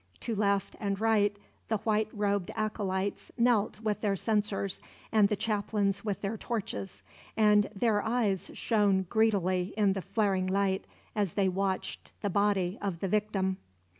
To 0.21 0.33
left 0.33 0.75
and 0.79 0.99
right 0.99 1.37
the 1.67 1.77
white 1.77 2.09
robed 2.11 2.49
acolytes 2.55 3.31
knelt 3.37 3.79
with 3.81 4.01
their 4.01 4.15
censers 4.15 4.81
and 5.11 5.27
the 5.29 5.35
chaplains 5.35 6.03
with 6.03 6.21
their 6.21 6.37
torches; 6.37 7.03
and 7.37 7.69
their 7.75 8.01
eyes 8.01 8.49
shone 8.55 9.03
greedily 9.11 9.75
in 9.77 9.93
the 9.93 10.01
flaring 10.01 10.47
light 10.47 10.85
as 11.15 11.33
they 11.33 11.49
watched 11.49 12.11
the 12.21 12.31
Body 12.31 12.79
of 12.81 12.99
the 12.99 13.07
Victim. 13.07 13.57